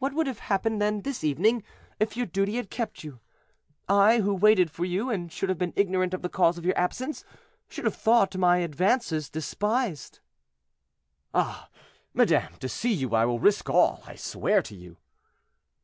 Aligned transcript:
"What 0.00 0.14
would 0.14 0.26
have 0.26 0.40
happened 0.40 0.82
then 0.82 1.02
this 1.02 1.22
evening, 1.22 1.62
if 2.00 2.16
your 2.16 2.26
duty 2.26 2.56
had 2.56 2.70
kept 2.70 3.04
you? 3.04 3.20
I, 3.88 4.18
who 4.18 4.34
waited 4.34 4.68
for 4.68 4.84
you, 4.84 5.10
and 5.10 5.30
should 5.30 5.48
have 5.48 5.58
been 5.58 5.72
ignorant 5.76 6.12
of 6.12 6.22
the 6.22 6.28
cause 6.28 6.58
of 6.58 6.64
your 6.64 6.76
absence, 6.76 7.24
should 7.68 7.84
have 7.84 7.94
thought 7.94 8.36
my 8.36 8.56
advances 8.56 9.30
despised." 9.30 10.18
"Ah! 11.32 11.68
madame, 12.12 12.54
to 12.58 12.68
see 12.68 12.92
you 12.92 13.14
I 13.14 13.26
will 13.26 13.38
risk 13.38 13.70
all, 13.70 14.02
I 14.08 14.16
swear 14.16 14.60
to 14.62 14.74
you." 14.74 14.96